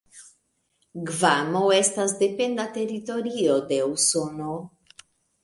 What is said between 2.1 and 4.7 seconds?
dependa teritorio de Usono.